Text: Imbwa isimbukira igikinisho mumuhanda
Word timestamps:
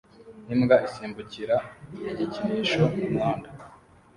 Imbwa 0.53 0.75
isimbukira 0.87 1.55
igikinisho 2.11 2.81
mumuhanda 2.97 3.49